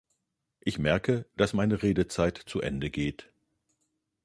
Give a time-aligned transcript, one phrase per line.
[0.61, 3.31] Ich merke, dass meine Redezeit zu Ende geht.